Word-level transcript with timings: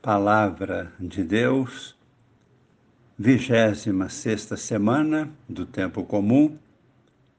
Palavra 0.00 0.92
de 1.00 1.24
Deus, 1.24 1.98
vigésima 3.18 4.08
sexta 4.08 4.56
semana 4.56 5.28
do 5.48 5.66
Tempo 5.66 6.04
Comum, 6.04 6.56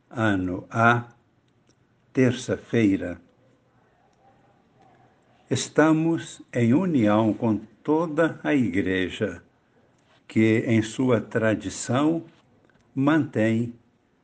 ano 0.09 0.67
A, 0.69 1.07
terça-feira. 2.11 3.19
Estamos 5.49 6.41
em 6.53 6.73
união 6.73 7.33
com 7.33 7.55
toda 7.81 8.37
a 8.43 8.53
Igreja, 8.53 9.41
que 10.27 10.65
em 10.67 10.81
sua 10.81 11.21
tradição 11.21 12.25
mantém 12.93 13.73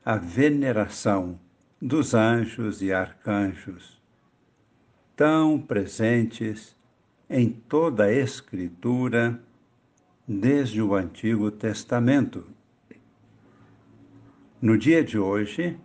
a 0.03 0.17
veneração 0.17 1.39
dos 1.81 2.13
anjos 2.13 2.81
e 2.81 2.91
arcanjos, 2.91 3.97
tão 5.15 5.57
presentes 5.57 6.74
em 7.29 7.49
toda 7.49 8.05
a 8.05 8.13
Escritura 8.13 9.39
desde 10.27 10.81
o 10.81 10.95
Antigo 10.95 11.49
Testamento. 11.51 12.45
No 14.61 14.77
dia 14.77 15.03
de 15.03 15.17
hoje, 15.17 15.77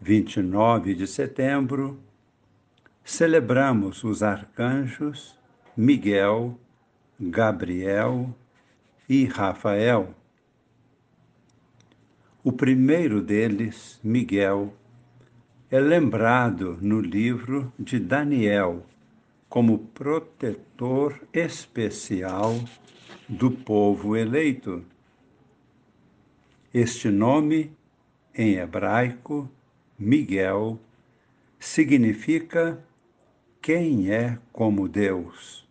29 0.00 0.94
de 0.94 1.06
setembro, 1.06 1.98
celebramos 3.04 4.04
os 4.04 4.22
arcanjos 4.22 5.38
Miguel, 5.76 6.58
Gabriel 7.18 8.34
e 9.08 9.24
Rafael. 9.24 10.14
O 12.42 12.52
primeiro 12.52 13.20
deles, 13.20 14.00
Miguel, 14.02 14.74
é 15.70 15.80
lembrado 15.80 16.78
no 16.80 17.00
livro 17.00 17.72
de 17.78 17.98
Daniel 17.98 18.86
como 19.48 19.78
protetor 19.78 21.20
especial 21.32 22.54
do 23.28 23.50
povo 23.50 24.16
eleito. 24.16 24.84
Este 26.72 27.08
nome, 27.10 27.74
em 28.34 28.54
hebraico, 28.56 29.50
Miguel, 29.98 30.78
significa 31.58 32.84
quem 33.62 34.10
é 34.10 34.38
como 34.52 34.88
Deus. 34.88 35.66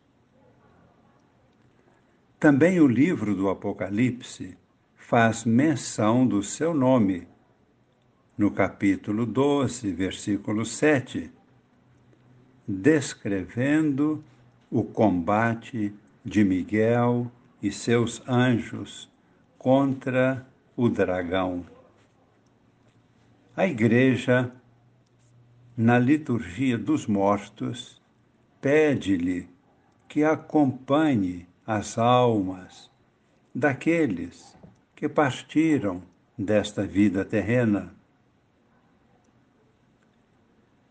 Também 2.40 2.80
o 2.80 2.88
livro 2.88 3.36
do 3.36 3.50
Apocalipse 3.50 4.58
faz 4.96 5.46
menção 5.46 6.28
do 6.28 6.42
seu 6.42 6.74
nome, 6.74 7.28
no 8.38 8.52
capítulo 8.52 9.26
12, 9.26 9.92
versículo 9.94 10.66
7 10.66 11.32
descrevendo 12.68 14.24
o 14.72 14.84
combate 14.84 15.94
de 16.24 16.44
Miguel 16.44 17.32
e 17.62 17.72
seus 17.72 18.22
anjos 18.28 19.10
contra 19.58 20.46
o 20.76 20.90
dragão. 20.90 21.66
A 23.56 23.68
Igreja, 23.68 24.52
na 25.78 25.98
liturgia 26.00 26.78
dos 26.78 27.06
mortos, 27.06 28.02
pede-lhe 28.60 29.48
que 30.08 30.24
acompanhe 30.24 31.48
as 31.66 31.98
almas 31.98 32.90
daqueles 33.54 34.58
que 34.96 35.08
partiram 35.08 36.02
desta 36.38 36.86
vida 36.86 37.24
terrena. 37.24 37.94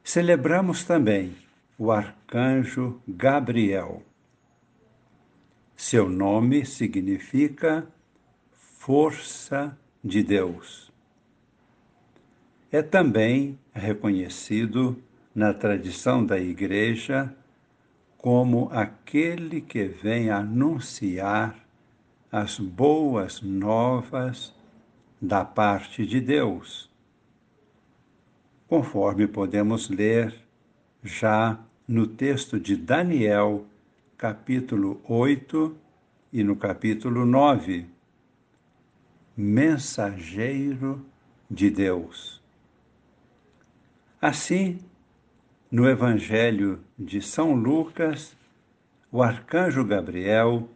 Celebramos 0.03 0.85
também 0.85 1.44
o 1.79 1.91
arcanjo 1.91 3.01
Gabriel. 3.07 4.03
Seu 5.77 6.09
nome 6.09 6.65
significa 6.65 7.87
força 8.53 9.77
de 10.03 10.23
Deus. 10.23 10.93
É 12.71 12.83
também 12.83 13.59
reconhecido 13.73 15.03
na 15.35 15.53
tradição 15.53 16.25
da 16.25 16.39
Igreja 16.39 17.35
como 18.19 18.69
aquele 18.73 19.61
que 19.61 19.85
vem 19.85 20.31
anunciar 20.31 21.57
as 22.31 22.59
boas 22.59 23.43
novas 23.43 24.55
da 25.21 25.45
parte 25.45 26.07
de 26.07 26.21
Deus. 26.21 26.91
Conforme 28.67 29.27
podemos 29.27 29.89
ler 29.89 30.44
já 31.05 31.61
no 31.87 32.07
texto 32.07 32.59
de 32.59 32.75
Daniel, 32.75 33.67
capítulo 34.17 35.03
8 35.07 35.77
e 36.33 36.43
no 36.43 36.57
capítulo 36.57 37.27
9. 37.27 37.85
Mensageiro 39.37 41.05
de 41.51 41.69
Deus. 41.69 42.43
Assim, 44.19 44.79
no 45.71 45.87
Evangelho 45.87 46.81
de 46.99 47.21
São 47.21 47.55
Lucas, 47.55 48.35
o 49.13 49.23
arcanjo 49.23 49.85
Gabriel 49.85 50.71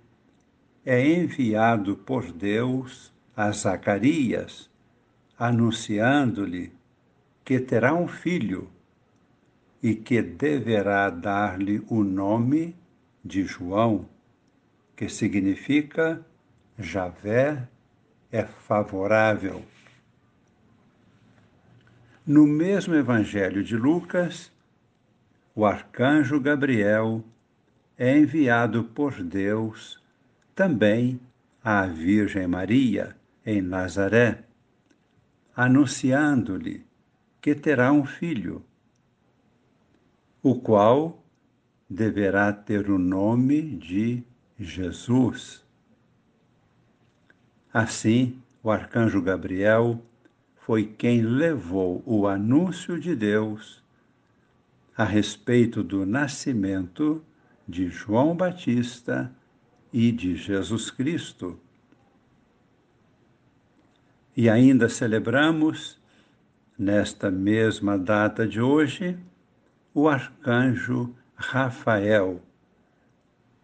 é 0.85 1.03
enviado 1.09 1.97
por 1.97 2.31
Deus 2.31 3.11
a 3.35 3.51
Zacarias, 3.51 4.69
anunciando-lhe 5.39 6.71
que 7.43 7.59
terá 7.59 7.95
um 7.95 8.07
filho 8.07 8.69
e 9.83 9.95
que 9.95 10.21
deverá 10.21 11.09
dar-lhe 11.11 11.83
o 11.89 12.03
nome 12.03 12.77
de 13.25 13.45
João, 13.45 14.09
que 14.97 15.09
significa 15.09 16.25
Javé 16.79 17.69
é 18.31 18.45
favorável. 18.45 19.65
No 22.27 22.47
mesmo 22.47 22.95
Evangelho 22.95 23.65
de 23.65 23.77
Lucas, 23.77 24.53
o 25.55 25.65
arcanjo 25.65 26.39
Gabriel 26.41 27.25
é 27.97 28.17
enviado 28.19 28.85
por 28.85 29.23
Deus 29.23 30.03
também 30.55 31.21
à 31.63 31.87
Virgem 31.87 32.47
Maria, 32.47 33.17
em 33.45 33.63
Nazaré, 33.63 34.45
anunciando-lhe 35.57 36.85
que 37.41 37.55
terá 37.55 37.93
um 37.93 38.05
filho 38.05 38.65
o 40.43 40.55
qual 40.55 41.23
deverá 41.89 42.53
ter 42.53 42.91
o 42.91 42.99
nome 42.99 43.63
de 43.77 44.23
Jesus. 44.59 45.65
Assim, 47.73 48.41
o 48.63 48.71
arcanjo 48.71 49.23
Gabriel 49.23 50.03
foi 50.57 50.85
quem 50.85 51.23
levou 51.23 52.03
o 52.05 52.27
anúncio 52.27 53.01
de 53.01 53.15
Deus 53.15 53.83
a 54.97 55.05
respeito 55.05 55.83
do 55.83 56.05
nascimento 56.05 57.23
de 57.67 57.89
João 57.89 58.37
Batista 58.37 59.33
e 59.93 60.11
de 60.11 60.35
Jesus 60.35 60.91
Cristo. 60.91 61.59
E 64.37 64.49
ainda 64.49 64.89
celebramos, 64.89 65.99
nesta 66.79 67.31
mesma 67.31 67.99
data 67.99 68.47
de 68.47 68.61
hoje, 68.61 69.19
o 70.01 70.09
arcanjo 70.09 71.13
Rafael, 71.35 72.41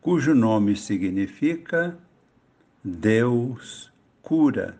cujo 0.00 0.34
nome 0.34 0.74
significa 0.74 1.96
Deus 2.82 3.92
cura, 4.20 4.76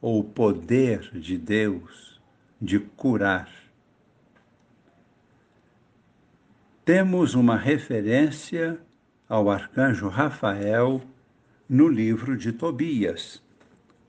ou 0.00 0.24
poder 0.24 1.12
de 1.12 1.38
Deus 1.38 2.20
de 2.60 2.80
curar. 2.80 3.48
Temos 6.84 7.36
uma 7.36 7.56
referência 7.56 8.76
ao 9.28 9.48
arcanjo 9.48 10.08
Rafael 10.08 11.00
no 11.68 11.86
livro 11.86 12.36
de 12.36 12.52
Tobias, 12.52 13.40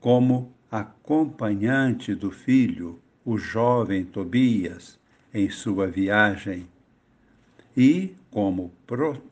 como 0.00 0.52
acompanhante 0.68 2.12
do 2.12 2.32
filho, 2.32 3.00
o 3.24 3.38
jovem 3.38 4.04
Tobias, 4.04 4.98
em 5.32 5.48
sua 5.48 5.86
viagem 5.86 6.68
e 7.76 8.14
como 8.30 8.72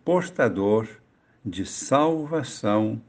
postador 0.04 0.88
de 1.44 1.66
salvação 1.66 3.00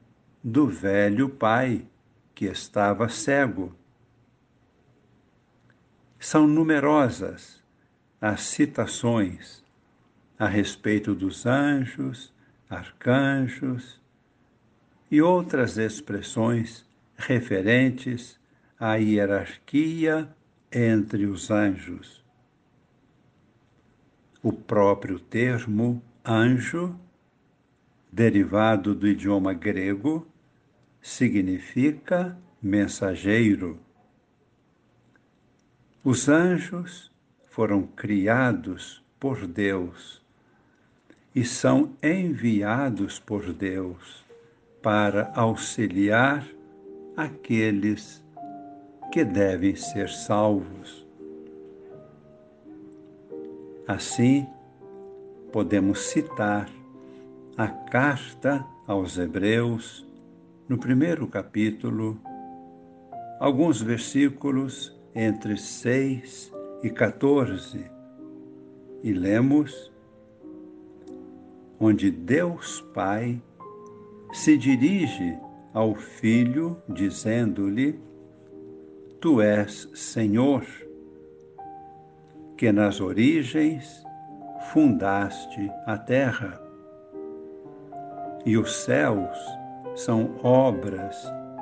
do 0.43 0.67
velho 0.67 1.29
pai 1.29 1.85
que 2.33 2.45
estava 2.45 3.07
cego. 3.07 3.73
São 6.19 6.47
numerosas 6.47 7.61
as 8.19 8.41
citações 8.41 9.63
a 10.37 10.47
respeito 10.47 11.15
dos 11.15 11.45
anjos, 11.45 12.33
arcanjos 12.69 13.99
e 15.09 15.21
outras 15.21 15.77
expressões 15.77 16.85
referentes 17.15 18.39
à 18.79 18.95
hierarquia 18.95 20.29
entre 20.71 21.25
os 21.25 21.51
anjos 21.51 22.20
o 24.43 24.51
próprio 24.51 25.19
termo 25.19 26.01
anjo 26.25 26.95
derivado 28.11 28.93
do 28.93 29.07
idioma 29.07 29.53
grego, 29.53 30.27
significa 31.01 32.37
mensageiro. 32.61 33.79
Os 36.03 36.27
anjos 36.27 37.09
foram 37.45 37.83
criados 37.83 39.03
por 39.19 39.47
Deus 39.47 40.21
e 41.33 41.45
são 41.45 41.95
enviados 42.03 43.19
por 43.19 43.53
Deus 43.53 44.25
para 44.81 45.31
auxiliar 45.33 46.45
aqueles 47.15 48.23
que 49.11 49.23
devem 49.23 49.75
ser 49.75 50.09
salvos. 50.09 51.00
Assim, 53.87 54.47
podemos 55.51 55.99
citar 56.01 56.69
a 57.57 57.67
carta 57.67 58.65
aos 58.87 59.17
Hebreus, 59.17 60.07
no 60.69 60.77
primeiro 60.77 61.27
capítulo, 61.27 62.19
alguns 63.39 63.81
versículos 63.81 64.95
entre 65.15 65.57
6 65.57 66.53
e 66.83 66.89
14, 66.89 67.85
e 69.03 69.13
lemos 69.13 69.91
onde 71.79 72.11
Deus 72.11 72.81
Pai 72.93 73.41
se 74.31 74.55
dirige 74.55 75.37
ao 75.73 75.95
Filho, 75.95 76.77
dizendo-lhe: 76.87 77.99
Tu 79.19 79.41
és 79.41 79.89
Senhor, 79.93 80.65
que 82.61 82.71
nas 82.71 83.01
origens 83.01 84.05
fundaste 84.71 85.71
a 85.87 85.97
terra, 85.97 86.61
e 88.45 88.55
os 88.55 88.71
céus 88.83 89.35
são 89.95 90.35
obras 90.43 91.17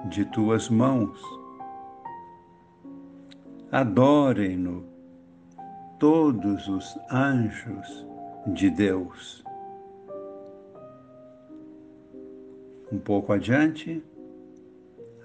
de 0.09 0.25
tuas 0.25 0.67
mãos. 0.67 1.17
Adorem-no 3.71 4.85
todos 5.99 6.67
os 6.67 6.99
anjos 7.09 8.05
de 8.47 8.69
Deus. 8.69 9.41
Um 12.91 12.99
pouco 12.99 13.31
adiante, 13.31 14.03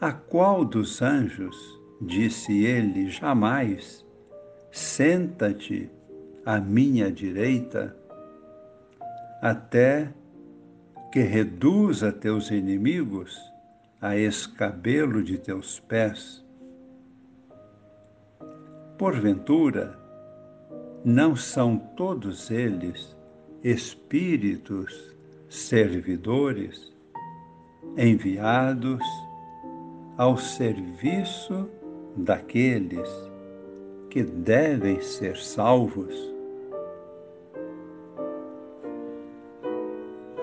a 0.01 0.13
qual 0.13 0.65
dos 0.65 1.03
anjos 1.03 1.57
disse 2.01 2.65
ele 2.65 3.11
jamais: 3.11 4.04
Senta-te 4.75 5.89
à 6.45 6.59
minha 6.59 7.09
direita, 7.09 7.97
até 9.41 10.13
que 11.13 11.21
reduza 11.21 12.11
teus 12.11 12.51
inimigos 12.51 13.41
a 14.03 14.17
escabelo 14.17 15.23
de 15.23 15.39
teus 15.39 15.79
pés. 15.79 16.45
Porventura, 18.99 19.97
não 21.05 21.37
são 21.37 21.79
todos 21.79 22.51
eles 22.51 23.17
espíritos 23.63 25.15
servidores 25.49 26.93
enviados 27.97 29.05
ao 30.17 30.37
serviço 30.37 31.71
daqueles 32.17 33.34
que 34.15 34.23
devem 34.23 35.01
ser 35.01 35.37
salvos? 35.37 36.33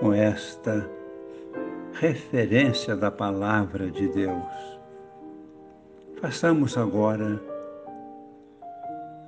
com 0.01 0.11
esta 0.11 0.89
referência 1.93 2.95
da 2.97 3.11
palavra 3.11 3.89
de 3.91 4.07
Deus. 4.09 4.79
Façamos 6.19 6.75
agora 6.75 7.39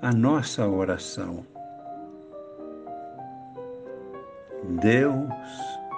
a 0.01 0.11
nossa 0.11 0.67
oração. 0.67 1.45
Deus 4.81 5.29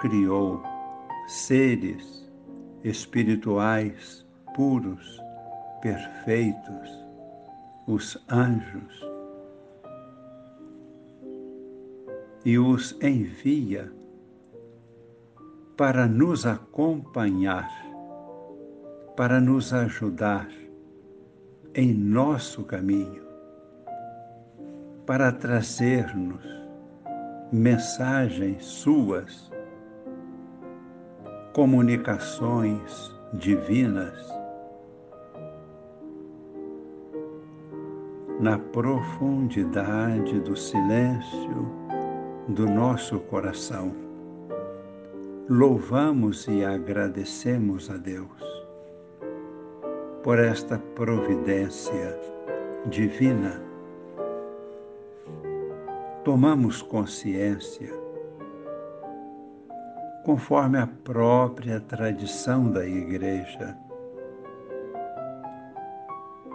criou 0.02 0.62
seres 1.26 2.30
espirituais 2.84 4.26
puros, 4.54 5.22
perfeitos, 5.80 7.05
os 7.86 8.18
anjos, 8.30 9.06
e 12.44 12.58
os 12.58 12.96
envia 13.02 13.92
para 15.76 16.06
nos 16.06 16.46
acompanhar, 16.46 17.68
para 19.16 19.40
nos 19.40 19.72
ajudar 19.72 20.48
em 21.74 21.92
nosso 21.92 22.64
caminho, 22.64 23.24
para 25.04 25.30
trazer-nos 25.32 26.44
mensagens 27.52 28.64
suas, 28.64 29.50
comunicações 31.52 33.14
divinas. 33.34 34.35
Na 38.38 38.58
profundidade 38.58 40.38
do 40.40 40.54
silêncio 40.54 41.72
do 42.48 42.66
nosso 42.66 43.18
coração 43.20 43.94
louvamos 45.48 46.46
e 46.46 46.62
agradecemos 46.62 47.88
a 47.88 47.96
Deus 47.96 48.28
por 50.22 50.38
esta 50.38 50.76
providência 50.94 52.20
divina. 52.90 53.62
Tomamos 56.22 56.82
consciência, 56.82 57.90
conforme 60.24 60.76
a 60.76 60.86
própria 60.86 61.80
tradição 61.80 62.70
da 62.70 62.84
Igreja. 62.86 63.78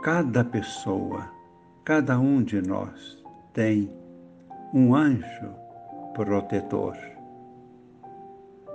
Cada 0.04 0.44
pessoa, 0.44 1.41
cada 1.84 2.20
um 2.20 2.44
de 2.44 2.62
nós 2.62 3.24
tem 3.54 3.92
um 4.74 4.96
anjo 4.96 5.54
protetor 6.14 6.96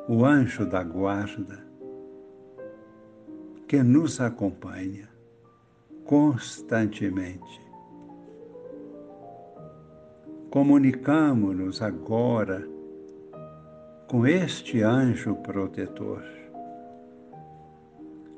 o 0.08 0.25
anjo 0.25 0.64
da 0.64 0.85
guarda 0.85 1.67
que 3.66 3.83
nos 3.83 4.21
acompanha 4.21 5.09
constantemente. 6.04 7.61
Comunicamos-nos 10.49 11.83
agora 11.83 12.64
com 14.07 14.25
este 14.25 14.83
anjo 14.83 15.35
protetor, 15.42 16.23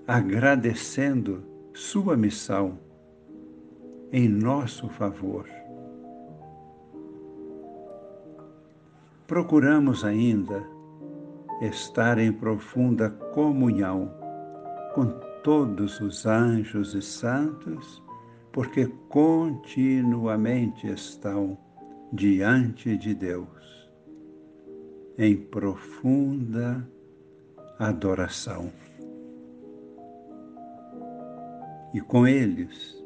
agradecendo 0.06 1.44
sua 1.74 2.16
missão 2.16 2.78
em 4.12 4.28
nosso 4.28 4.88
favor. 4.88 5.46
Procuramos 9.26 10.04
ainda 10.04 10.64
estar 11.60 12.18
em 12.18 12.32
profunda 12.32 13.10
comunhão 13.10 14.10
com 14.94 15.06
todos 15.42 16.00
os 16.00 16.24
anjos 16.24 16.94
e 16.94 17.02
santos, 17.02 18.02
porque 18.52 18.86
continuamente 19.08 20.86
estão 20.86 21.58
diante 22.12 22.96
de 22.96 23.14
Deus, 23.14 23.90
em 25.18 25.36
profunda 25.36 26.88
adoração. 27.78 28.72
E 31.92 32.00
com 32.00 32.26
eles 32.26 32.97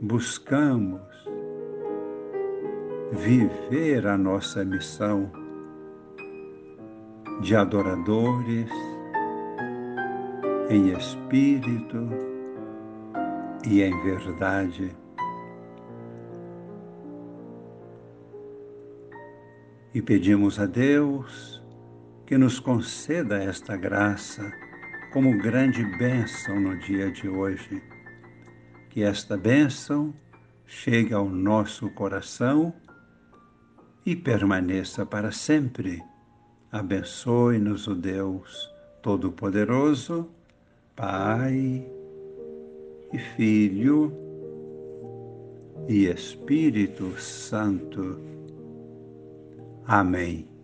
buscamos 0.00 1.00
viver 3.12 4.06
a 4.06 4.16
nossa 4.16 4.64
missão 4.64 5.30
de 7.40 7.56
adoradores 7.56 8.70
em 10.70 10.92
espírito 10.96 12.08
e 13.66 13.82
em 13.82 14.02
verdade. 14.02 14.96
E 19.92 20.00
pedimos 20.00 20.60
a 20.60 20.66
Deus 20.66 21.60
que 22.24 22.38
nos 22.38 22.60
conceda 22.60 23.42
esta 23.42 23.76
graça 23.76 24.52
como 25.12 25.36
grande 25.38 25.82
bênção 25.98 26.60
no 26.60 26.78
dia 26.78 27.10
de 27.10 27.28
hoje. 27.28 27.82
Que 28.90 29.02
esta 29.02 29.36
bênção 29.36 30.14
chegue 30.66 31.14
ao 31.14 31.28
nosso 31.28 31.88
coração 31.90 32.74
e 34.04 34.16
permaneça 34.16 35.04
para 35.04 35.30
sempre 35.30 36.02
Abençoe-nos 36.70 37.86
o 37.86 37.94
Deus 37.94 38.70
Todo-Poderoso, 39.00 40.28
Pai 40.94 41.82
e 43.10 43.18
Filho 43.18 44.12
e 45.88 46.04
Espírito 46.04 47.18
Santo. 47.18 48.20
Amém. 49.86 50.57